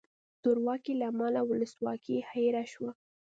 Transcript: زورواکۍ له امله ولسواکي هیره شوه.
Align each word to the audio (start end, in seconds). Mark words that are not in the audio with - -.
زورواکۍ 0.41 0.93
له 0.99 1.05
امله 1.11 1.41
ولسواکي 1.49 2.17
هیره 2.31 2.63
شوه. 2.71 2.91